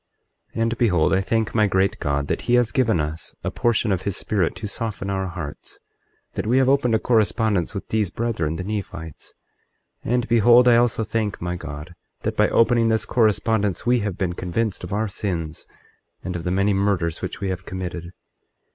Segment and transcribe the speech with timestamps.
[0.55, 3.91] 24:8 And behold, I thank my great God that he has given us a portion
[3.91, 5.77] of his Spirit to soften our hearts,
[6.33, 9.35] that we have opened a correspondence with these brethren, the Nephites.
[10.03, 11.93] 24:9 And behold, I also thank my God,
[12.23, 15.67] that by opening this correspondence we have been convinced of our sins,
[16.23, 18.09] and of the many murders which we have committed.